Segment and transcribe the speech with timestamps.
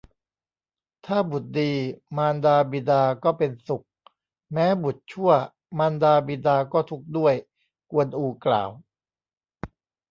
[1.05, 1.71] ถ้าบุตรดี
[2.17, 3.83] มารดาบิดาก็เป็นสุข
[4.53, 5.31] แม้บุตรชั่ว
[5.77, 7.33] มารดาบิดาก็ทุกข์ด้วย
[7.91, 8.69] กวนอูกล่าว